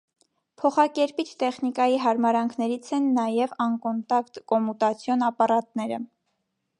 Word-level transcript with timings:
Փոխակերպիչ 0.61 1.25
տեխնիկայի 1.43 1.99
հարմարանքներից 2.05 2.89
են 2.99 3.05
նաև 3.19 3.53
անկոնտակտ 3.67 4.43
կոմուտացիոն 4.53 5.27
ապարատները։ 5.29 6.05